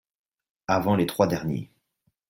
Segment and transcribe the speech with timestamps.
[0.67, 1.69] avant les trois derniers